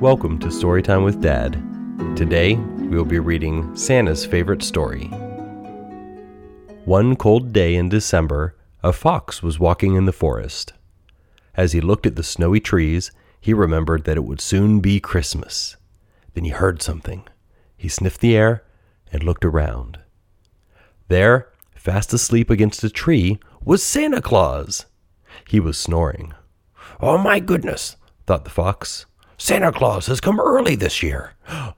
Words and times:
Welcome 0.00 0.38
to 0.40 0.48
Storytime 0.48 1.06
with 1.06 1.22
Dad. 1.22 1.54
Today, 2.18 2.56
we 2.56 2.98
will 2.98 3.06
be 3.06 3.18
reading 3.18 3.74
Santa's 3.74 4.26
favorite 4.26 4.62
story. 4.62 5.06
One 6.84 7.16
cold 7.16 7.54
day 7.54 7.76
in 7.76 7.88
December, 7.88 8.54
a 8.82 8.92
fox 8.92 9.42
was 9.42 9.58
walking 9.58 9.94
in 9.94 10.04
the 10.04 10.12
forest. 10.12 10.74
As 11.54 11.72
he 11.72 11.80
looked 11.80 12.04
at 12.04 12.14
the 12.14 12.22
snowy 12.22 12.60
trees, 12.60 13.10
he 13.40 13.54
remembered 13.54 14.04
that 14.04 14.18
it 14.18 14.24
would 14.24 14.42
soon 14.42 14.80
be 14.80 15.00
Christmas. 15.00 15.78
Then 16.34 16.44
he 16.44 16.50
heard 16.50 16.82
something. 16.82 17.26
He 17.74 17.88
sniffed 17.88 18.20
the 18.20 18.36
air 18.36 18.64
and 19.10 19.22
looked 19.22 19.46
around. 19.46 19.98
There, 21.08 21.48
fast 21.74 22.12
asleep 22.12 22.50
against 22.50 22.84
a 22.84 22.90
tree, 22.90 23.38
was 23.64 23.82
Santa 23.82 24.20
Claus. 24.20 24.84
He 25.48 25.58
was 25.58 25.78
snoring. 25.78 26.34
Oh 27.00 27.16
my 27.16 27.40
goodness, 27.40 27.96
thought 28.26 28.44
the 28.44 28.50
fox. 28.50 29.06
Santa 29.38 29.70
Claus 29.70 30.06
has 30.06 30.20
come 30.20 30.40
early 30.40 30.76
this 30.76 31.02
year. 31.02 31.34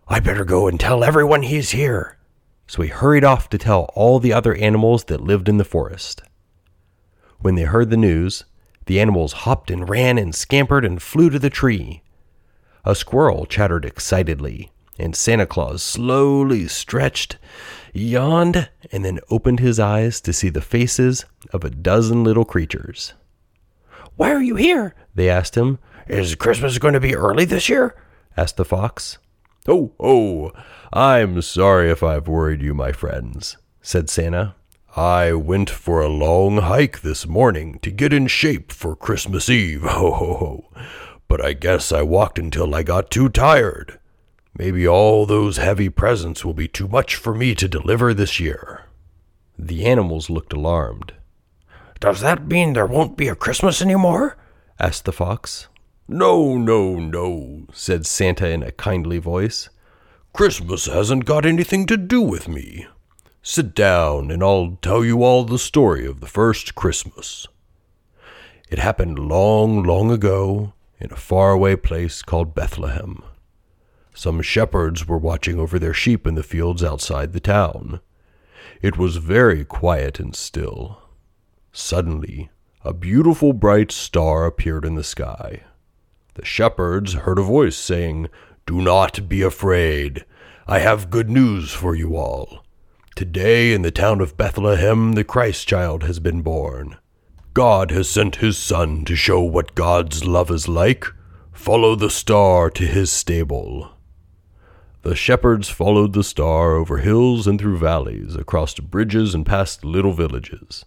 I 0.07 0.21
better 0.21 0.45
go 0.45 0.69
and 0.69 0.79
tell 0.79 1.03
everyone 1.03 1.43
he's 1.43 1.71
here. 1.71 2.17
So 2.69 2.83
he 2.83 2.89
hurried 2.89 3.25
off 3.25 3.51
to 3.51 3.59
tell 3.59 3.91
all 3.95 4.21
the 4.21 4.33
other 4.33 4.55
animals 4.55 5.05
that 5.05 5.23
lived 5.23 5.48
in 5.48 5.57
the 5.57 5.65
forest. 5.65 6.23
When 7.41 7.57
they 7.57 7.62
heard 7.62 7.91
the 7.91 7.97
news, 7.97 8.45
the 8.87 9.01
animals 9.01 9.33
hopped 9.33 9.71
and 9.71 9.89
ran 9.89 10.19
and 10.19 10.34
scampered 10.34 10.84
and 10.84 11.03
flew 11.03 11.31
to 11.31 11.39
the 11.39 11.51
tree. 11.51 12.03
A 12.84 12.95
squirrel 12.95 13.45
chattered 13.45 13.84
excitedly, 13.84 14.70
and 14.98 15.17
Santa 15.17 15.47
Claus 15.47 15.83
slowly 15.83 16.69
stretched, 16.69 17.39
yawned, 17.93 18.70
and 18.93 19.05
then 19.05 19.19
opened 19.31 19.61
his 19.61 19.81
eyes 19.81 20.20
to 20.20 20.33
see 20.33 20.48
the 20.48 20.61
faces 20.61 21.25
of 21.53 21.65
a 21.65 21.70
dozen 21.70 22.23
little 22.23 22.45
creatures. 22.45 23.15
Why 24.17 24.33
are 24.33 24.43
you 24.43 24.56
here? 24.56 24.95
They 25.15 25.29
asked 25.29 25.56
him. 25.56 25.79
Is 26.09 26.35
Christmas 26.37 26.79
going 26.79 26.95
to 26.95 27.01
be 27.01 27.15
early 27.15 27.45
this 27.45 27.69
year? 27.69 27.95
asked 28.35 28.57
the 28.57 28.65
fox. 28.65 29.19
Oh, 29.67 29.93
oh, 30.01 30.53
I'm 30.91 31.42
sorry 31.42 31.91
if 31.91 32.03
I've 32.03 32.27
worried 32.27 32.62
you, 32.62 32.73
my 32.73 32.92
friends, 32.92 33.59
said 33.83 34.09
Santa. 34.09 34.55
I 34.97 35.34
went 35.34 35.69
for 35.69 36.01
a 36.01 36.09
long 36.09 36.59
hike 36.59 37.03
this 37.03 37.27
morning 37.27 37.79
to 37.81 37.91
get 37.91 38.14
in 38.14 38.27
shape 38.27 38.73
for 38.73 38.97
Christmas 38.97 39.51
Eve, 39.51 39.83
ho 39.83 40.12
ho 40.12 40.34
ho. 40.36 40.83
But 41.29 41.45
I 41.45 41.53
guess 41.53 41.92
I 41.92 42.01
walked 42.01 42.39
until 42.39 42.75
I 42.75 42.83
got 42.83 43.11
too 43.11 43.29
tired. 43.29 44.01
Maybe 44.56 44.89
all 44.89 45.27
those 45.27 45.59
heavy 45.59 45.91
presents 45.91 46.42
will 46.42 46.55
be 46.55 46.69
too 46.69 46.89
much 46.89 47.17
for 47.17 47.34
me 47.34 47.55
to 47.55 47.69
deliver 47.69 48.14
this 48.14 48.41
year. 48.41 48.86
The 49.59 49.84
animals 49.84 50.31
looked 50.31 50.55
alarmed. 50.55 51.12
Does 52.01 52.23
that 52.23 52.47
mean 52.47 52.73
there 52.73 52.86
won't 52.86 53.19
be 53.19 53.29
a 53.29 53.34
Christmas 53.34 53.83
anymore? 53.83 54.39
asked 54.81 55.05
the 55.05 55.12
fox. 55.12 55.69
No, 56.11 56.56
no, 56.56 56.95
no, 56.95 57.67
said 57.70 58.06
Santa 58.06 58.48
in 58.48 58.62
a 58.62 58.73
kindly 58.73 59.19
voice. 59.19 59.69
Christmas 60.33 60.87
hasn't 60.87 61.27
got 61.27 61.45
anything 61.45 61.84
to 61.84 61.98
do 61.98 62.23
with 62.23 62.48
me. 62.48 62.87
Sit 63.42 63.75
down 63.75 64.31
and 64.31 64.42
I'll 64.42 64.79
tell 64.81 65.05
you 65.05 65.23
all 65.23 65.45
the 65.45 65.59
story 65.59 66.06
of 66.06 66.20
the 66.20 66.27
first 66.27 66.75
Christmas. 66.75 67.47
It 68.70 68.79
happened 68.79 69.19
long, 69.19 69.83
long 69.83 70.11
ago 70.11 70.73
in 70.98 71.12
a 71.12 71.17
faraway 71.17 71.77
place 71.77 72.23
called 72.23 72.55
Bethlehem. 72.55 73.23
Some 74.14 74.41
shepherds 74.41 75.06
were 75.06 75.19
watching 75.19 75.59
over 75.59 75.79
their 75.79 75.95
sheep 75.95 76.27
in 76.27 76.36
the 76.36 76.42
fields 76.42 76.83
outside 76.83 77.34
the 77.34 77.41
town. 77.41 78.01
It 78.81 78.97
was 78.97 79.17
very 79.19 79.62
quiet 79.62 80.19
and 80.19 80.34
still. 80.34 81.03
Suddenly, 81.70 82.48
a 82.83 82.95
beautiful 82.95 83.53
bright 83.53 83.92
star 83.92 84.47
appeared 84.47 84.86
in 84.86 84.95
the 84.95 85.05
sky. 85.05 85.64
The 86.39 86.44
shepherds 86.44 87.14
heard 87.14 87.41
a 87.41 87.42
voice 87.42 87.77
saying, 87.77 88.28
Do 88.64 88.81
not 88.81 89.28
be 89.28 89.42
afraid. 89.42 90.25
I 90.69 90.78
have 90.78 91.11
good 91.11 91.28
news 91.28 91.72
for 91.72 91.97
you 91.97 92.17
all. 92.17 92.64
Today 93.17 93.72
in 93.72 93.83
the 93.83 93.91
town 93.91 94.20
of 94.20 94.36
Bethlehem 94.36 95.14
the 95.14 95.24
Christ 95.24 95.67
child 95.67 96.05
has 96.05 96.20
been 96.20 96.42
born. 96.42 96.96
God 97.55 97.90
has 97.90 98.08
sent 98.08 98.36
his 98.36 98.57
Son 98.57 99.05
to 99.07 99.17
show 99.17 99.40
what 99.40 99.74
God's 99.74 100.24
love 100.24 100.52
is 100.52 100.68
like. 100.68 101.07
Follow 101.52 101.96
the 101.96 102.08
star 102.08 102.70
to 102.70 102.86
his 102.86 103.11
stable. 103.11 103.90
The 105.02 105.17
shepherds 105.17 105.68
followed 105.68 106.13
the 106.13 106.23
star 106.23 106.77
over 106.77 106.98
hills 106.98 107.48
and 107.48 107.61
through 107.61 107.79
valleys, 107.79 108.36
across 108.36 108.74
bridges 108.74 109.34
and 109.34 109.45
past 109.45 109.84
little 109.84 110.13
villages. 110.13 110.84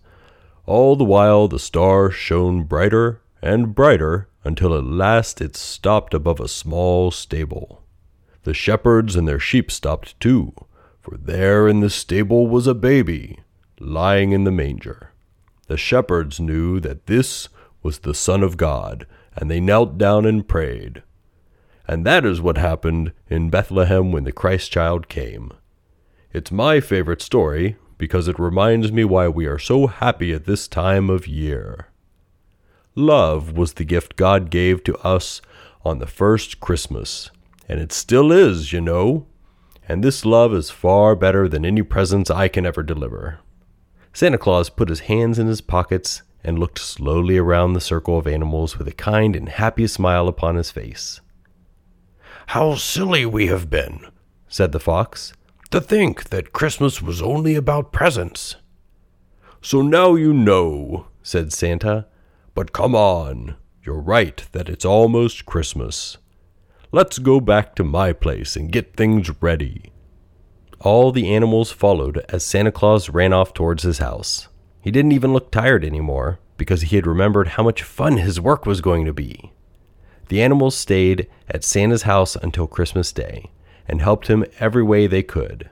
All 0.66 0.96
the 0.96 1.04
while 1.04 1.50
the 1.50 1.60
star 1.60 2.10
shone 2.10 2.64
brighter 2.64 3.20
and 3.42 3.76
brighter 3.76 4.30
until 4.44 4.76
at 4.76 4.84
last 4.84 5.42
it 5.42 5.56
stopped 5.56 6.14
above 6.14 6.40
a 6.40 6.48
small 6.48 7.12
stable. 7.12 7.84
The 8.44 8.54
shepherds 8.54 9.16
and 9.16 9.28
their 9.28 9.40
sheep 9.40 9.72
stopped 9.72 10.20
too, 10.20 10.54
for 11.00 11.18
there 11.18 11.68
in 11.68 11.80
the 11.80 11.90
stable 11.90 12.48
was 12.48 12.68
a 12.68 12.74
baby, 12.74 13.40
lying 13.80 14.32
in 14.32 14.44
the 14.44 14.52
manger. 14.52 15.12
The 15.68 15.78
shepherds 15.78 16.40
knew 16.40 16.80
that 16.80 17.06
this 17.06 17.50
was 17.84 18.00
the 18.00 18.16
Son 18.16 18.44
of 18.44 18.58
God, 18.58 19.06
and 19.36 19.50
they 19.50 19.60
knelt 19.60 19.98
down 19.98 20.26
and 20.26 20.48
prayed. 20.48 21.04
And 21.88 22.06
that 22.06 22.26
is 22.26 22.42
what 22.42 22.58
happened 22.58 23.12
in 23.30 23.50
Bethlehem 23.50 24.12
when 24.12 24.24
the 24.24 24.32
Christ 24.32 24.72
child 24.72 25.08
came. 25.08 25.52
It's 26.34 26.52
my 26.52 26.80
favorite 26.80 27.22
story 27.22 27.76
because 27.98 28.28
it 28.28 28.40
reminds 28.40 28.92
me 28.92 29.04
why 29.04 29.28
we 29.28 29.46
are 29.46 29.60
so 29.60 29.88
happy 29.88 30.34
at 30.34 30.46
this 30.46 30.68
time 30.68 31.10
of 31.10 31.28
year. 31.28 31.91
Love 32.96 33.58
was 33.58 33.74
the 33.74 33.86
gift 33.86 34.18
God 34.18 34.50
gave 34.50 34.84
to 34.84 34.98
us 34.98 35.42
on 35.86 36.00
the 36.00 36.08
first 36.08 36.60
Christmas, 36.60 37.32
and 37.70 37.80
it 37.80 37.92
still 37.92 38.32
is, 38.32 38.74
you 38.74 38.82
know. 38.82 39.28
And 39.88 40.04
this 40.04 40.26
love 40.26 40.54
is 40.54 40.70
far 40.70 41.16
better 41.16 41.48
than 41.48 41.66
any 41.66 41.84
presents 41.84 42.30
I 42.30 42.48
can 42.48 42.66
ever 42.66 42.84
deliver. 42.84 43.40
Santa 44.14 44.38
Claus 44.38 44.70
put 44.70 44.90
his 44.90 45.02
hands 45.02 45.40
in 45.40 45.48
his 45.48 45.62
pockets 45.62 46.22
and 46.44 46.60
looked 46.60 46.80
slowly 46.80 47.38
around 47.38 47.74
the 47.74 47.82
circle 47.82 48.18
of 48.18 48.28
animals 48.28 48.78
with 48.78 48.88
a 48.88 48.94
kind 48.94 49.36
and 49.36 49.48
happy 49.48 49.88
smile 49.88 50.28
upon 50.28 50.56
his 50.56 50.72
face. 50.72 51.22
How 52.48 52.76
silly 52.76 53.26
we 53.26 53.48
have 53.48 53.70
been, 53.70 54.06
said 54.50 54.74
the 54.74 54.80
fox, 54.80 55.34
to 55.70 55.80
think 55.80 56.26
that 56.26 56.52
Christmas 56.52 57.02
was 57.02 57.22
only 57.22 57.56
about 57.56 57.94
presents. 57.94 58.58
So 59.62 59.82
now 59.82 60.16
you 60.16 60.34
know, 60.34 61.08
said 61.24 61.54
Santa, 61.54 62.08
but 62.54 62.74
come 62.74 62.96
on, 62.96 63.56
you're 63.84 64.00
right 64.00 64.46
that 64.52 64.70
it's 64.70 64.86
almost 64.86 65.46
Christmas. 65.46 66.18
Let's 66.92 67.20
go 67.20 67.40
back 67.40 67.76
to 67.76 67.84
my 67.84 68.14
place 68.14 68.56
and 68.56 68.72
get 68.72 68.96
things 68.96 69.30
ready. 69.42 69.92
All 70.80 71.12
the 71.12 71.34
animals 71.34 71.72
followed 71.72 72.26
as 72.30 72.44
Santa 72.44 72.72
Claus 72.72 73.10
ran 73.10 73.34
off 73.34 73.54
towards 73.54 73.84
his 73.84 74.00
house. 74.00 74.48
He 74.82 74.92
didn't 74.92 75.14
even 75.14 75.32
look 75.32 75.52
tired 75.52 75.86
anymore 75.86 76.40
because 76.58 76.82
he 76.82 76.96
had 76.96 77.08
remembered 77.08 77.50
how 77.50 77.64
much 77.64 77.84
fun 77.84 78.18
his 78.18 78.42
work 78.42 78.66
was 78.66 78.82
going 78.82 79.06
to 79.06 79.14
be. 79.14 79.54
The 80.30 80.42
animals 80.42 80.76
stayed 80.76 81.28
at 81.48 81.64
Santa's 81.64 82.04
house 82.04 82.36
until 82.36 82.68
Christmas 82.68 83.12
Day 83.12 83.52
and 83.88 84.02
helped 84.02 84.28
him 84.28 84.46
every 84.60 84.84
way 84.84 85.08
they 85.08 85.24
could. 85.24 85.70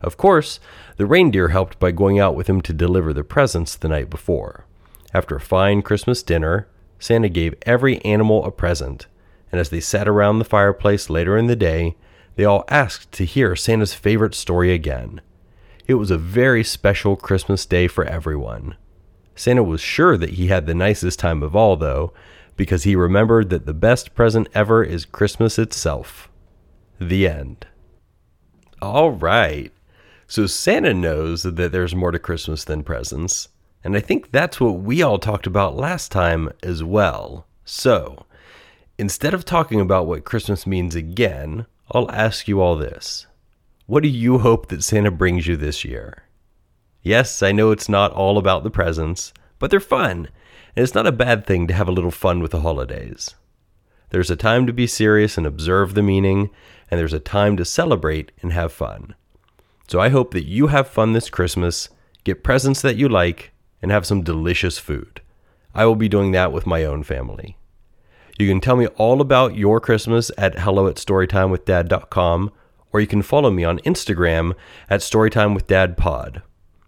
Of 0.00 0.16
course, 0.16 0.58
the 0.96 1.06
reindeer 1.06 1.48
helped 1.48 1.78
by 1.78 1.92
going 1.92 2.18
out 2.18 2.34
with 2.34 2.48
him 2.48 2.60
to 2.62 2.72
deliver 2.72 3.12
the 3.12 3.24
presents 3.24 3.76
the 3.76 3.88
night 3.88 4.10
before. 4.10 4.66
After 5.14 5.36
a 5.36 5.40
fine 5.40 5.82
Christmas 5.82 6.22
dinner, 6.22 6.68
Santa 6.98 7.28
gave 7.28 7.54
every 7.62 8.02
animal 8.04 8.44
a 8.44 8.50
present, 8.50 9.06
and 9.50 9.60
as 9.60 9.68
they 9.68 9.80
sat 9.80 10.08
around 10.08 10.38
the 10.38 10.44
fireplace 10.44 11.10
later 11.10 11.36
in 11.36 11.46
the 11.46 11.56
day, 11.56 11.96
they 12.36 12.44
all 12.44 12.64
asked 12.68 13.12
to 13.12 13.24
hear 13.24 13.54
Santa's 13.54 13.92
favorite 13.92 14.34
story 14.34 14.72
again. 14.72 15.20
It 15.86 15.94
was 15.94 16.10
a 16.10 16.18
very 16.18 16.64
special 16.64 17.16
Christmas 17.16 17.66
day 17.66 17.88
for 17.88 18.04
everyone. 18.04 18.76
Santa 19.34 19.62
was 19.62 19.80
sure 19.80 20.16
that 20.16 20.30
he 20.30 20.46
had 20.46 20.66
the 20.66 20.74
nicest 20.74 21.18
time 21.18 21.42
of 21.42 21.54
all, 21.54 21.76
though, 21.76 22.12
because 22.56 22.84
he 22.84 22.96
remembered 22.96 23.50
that 23.50 23.66
the 23.66 23.74
best 23.74 24.14
present 24.14 24.48
ever 24.54 24.82
is 24.82 25.04
Christmas 25.04 25.58
itself. 25.58 26.30
The 26.98 27.26
end. 27.26 27.66
All 28.80 29.10
right. 29.10 29.72
So 30.26 30.46
Santa 30.46 30.94
knows 30.94 31.42
that 31.42 31.56
there's 31.56 31.94
more 31.94 32.12
to 32.12 32.18
Christmas 32.18 32.64
than 32.64 32.82
presents. 32.82 33.48
And 33.84 33.96
I 33.96 34.00
think 34.00 34.30
that's 34.30 34.60
what 34.60 34.80
we 34.80 35.02
all 35.02 35.18
talked 35.18 35.46
about 35.46 35.76
last 35.76 36.12
time 36.12 36.50
as 36.62 36.84
well. 36.84 37.46
So, 37.64 38.26
instead 38.98 39.34
of 39.34 39.44
talking 39.44 39.80
about 39.80 40.06
what 40.06 40.24
Christmas 40.24 40.66
means 40.66 40.94
again, 40.94 41.66
I'll 41.90 42.10
ask 42.10 42.46
you 42.46 42.60
all 42.60 42.76
this. 42.76 43.26
What 43.86 44.02
do 44.02 44.08
you 44.08 44.38
hope 44.38 44.68
that 44.68 44.84
Santa 44.84 45.10
brings 45.10 45.46
you 45.46 45.56
this 45.56 45.84
year? 45.84 46.22
Yes, 47.02 47.42
I 47.42 47.50
know 47.50 47.72
it's 47.72 47.88
not 47.88 48.12
all 48.12 48.38
about 48.38 48.62
the 48.62 48.70
presents, 48.70 49.32
but 49.58 49.70
they're 49.70 49.80
fun, 49.80 50.28
and 50.76 50.82
it's 50.82 50.94
not 50.94 51.06
a 51.06 51.12
bad 51.12 51.44
thing 51.44 51.66
to 51.66 51.74
have 51.74 51.88
a 51.88 51.92
little 51.92 52.12
fun 52.12 52.40
with 52.40 52.52
the 52.52 52.60
holidays. 52.60 53.34
There's 54.10 54.30
a 54.30 54.36
time 54.36 54.66
to 54.66 54.72
be 54.72 54.86
serious 54.86 55.36
and 55.36 55.46
observe 55.46 55.94
the 55.94 56.02
meaning, 56.02 56.50
and 56.90 57.00
there's 57.00 57.12
a 57.12 57.18
time 57.20 57.56
to 57.56 57.64
celebrate 57.64 58.30
and 58.40 58.52
have 58.52 58.72
fun. 58.72 59.14
So 59.88 60.00
I 60.00 60.10
hope 60.10 60.32
that 60.32 60.46
you 60.46 60.68
have 60.68 60.86
fun 60.86 61.12
this 61.12 61.28
Christmas, 61.28 61.88
get 62.22 62.44
presents 62.44 62.82
that 62.82 62.96
you 62.96 63.08
like, 63.08 63.52
and 63.82 63.90
have 63.90 64.06
some 64.06 64.22
delicious 64.22 64.78
food. 64.78 65.20
I 65.74 65.84
will 65.84 65.96
be 65.96 66.08
doing 66.08 66.32
that 66.32 66.52
with 66.52 66.66
my 66.66 66.84
own 66.84 67.02
family. 67.02 67.56
You 68.38 68.48
can 68.48 68.60
tell 68.60 68.76
me 68.76 68.86
all 68.86 69.20
about 69.20 69.56
your 69.56 69.80
Christmas 69.80 70.30
at 70.38 70.60
hello 70.60 70.86
at 70.86 70.96
storytimewithdad.com, 70.96 72.52
or 72.92 73.00
you 73.00 73.06
can 73.06 73.22
follow 73.22 73.50
me 73.50 73.64
on 73.64 73.78
Instagram 73.80 74.54
at 74.88 75.00
storytimewithdadpod. 75.00 76.42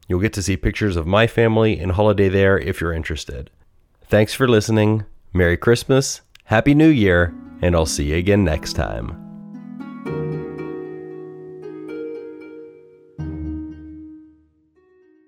You'll 0.08 0.20
get 0.20 0.32
to 0.34 0.42
see 0.42 0.56
pictures 0.56 0.96
of 0.96 1.06
my 1.06 1.26
family 1.26 1.78
and 1.78 1.92
holiday 1.92 2.28
there 2.28 2.58
if 2.58 2.80
you're 2.80 2.92
interested. 2.92 3.50
Thanks 4.06 4.34
for 4.34 4.46
listening. 4.46 5.04
Merry 5.32 5.56
Christmas, 5.56 6.20
Happy 6.44 6.74
New 6.74 6.88
Year, 6.88 7.34
and 7.62 7.74
I'll 7.74 7.86
see 7.86 8.10
you 8.10 8.16
again 8.16 8.44
next 8.44 8.74
time. 8.74 9.23